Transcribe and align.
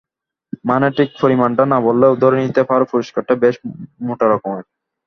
মানে 0.65 0.87
ঠিক 0.97 1.09
পরিমাণটা 1.21 1.63
না 1.65 1.77
বললেও 1.87 2.13
ধরে 2.23 2.37
নিতে 2.43 2.61
পারো 2.63 2.83
পুরস্কারটা 2.91 3.33
বেশ 3.43 3.55
মোটা 4.01 4.25
রকমেরই। 4.27 4.69